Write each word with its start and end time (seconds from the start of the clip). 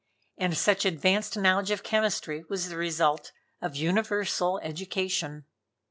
And 0.35 0.57
such 0.57 0.83
advanced 0.83 1.37
knowledge 1.37 1.69
of 1.69 1.83
chemistry 1.83 2.43
was 2.49 2.69
the 2.69 2.75
result 2.77 3.31
of 3.61 3.75
universal 3.75 4.57
education. 4.63 5.45